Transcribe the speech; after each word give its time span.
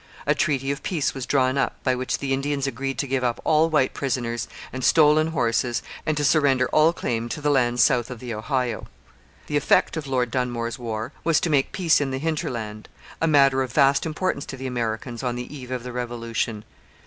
A 0.25 0.33
treaty 0.33 0.71
of 0.71 0.81
peace 0.81 1.13
was 1.13 1.27
drawn 1.27 1.59
up, 1.59 1.75
by 1.83 1.93
which 1.93 2.17
the 2.17 2.33
Indians 2.33 2.65
agreed 2.65 2.97
to 2.97 3.05
give 3.07 3.23
up 3.23 3.39
all 3.43 3.69
white 3.69 3.93
prisoners 3.93 4.47
and 4.73 4.83
stolen 4.83 5.27
horses 5.27 5.83
and 6.07 6.17
to 6.17 6.23
surrender 6.25 6.67
all 6.69 6.91
claim 6.91 7.29
to 7.29 7.39
the 7.39 7.51
land 7.51 7.79
south 7.79 8.09
of 8.09 8.19
the 8.19 8.33
Ohio. 8.33 8.87
The 9.45 9.57
effect 9.57 9.95
of 9.95 10.07
Lord 10.07 10.31
Dunmore's 10.31 10.79
war 10.79 11.13
was 11.23 11.39
to 11.41 11.51
make 11.51 11.71
peace 11.71 12.01
in 12.01 12.09
the 12.09 12.17
hinterland, 12.17 12.89
a 13.21 13.27
matter 13.27 13.61
of 13.61 13.73
vast 13.73 14.07
importance 14.07 14.47
to 14.47 14.57
the 14.57 14.65
Americans 14.65 15.21
on 15.21 15.35
the 15.35 15.55
eve 15.55 15.69
of 15.69 15.83
the 15.83 15.91
Revolution. 15.91 16.65